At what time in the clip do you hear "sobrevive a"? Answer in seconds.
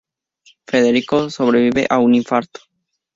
1.29-1.99